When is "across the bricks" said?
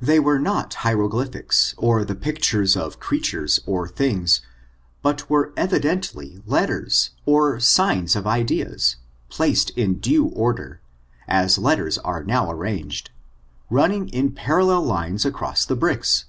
15.24-16.26